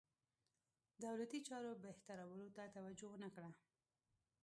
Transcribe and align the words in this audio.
دولتي 1.05 1.39
چارو 1.47 1.71
بهترولو 1.85 2.47
ته 2.55 2.63
توجه 2.75 3.07
ونه 3.09 3.29
کړه. 3.35 3.49